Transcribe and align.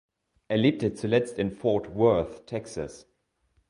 Er 0.47 0.57
lebte 0.57 0.95
zuletzt 0.95 1.37
in 1.37 1.51
Fort 1.51 1.93
Worth, 1.93 2.47
Texas. 2.47 3.07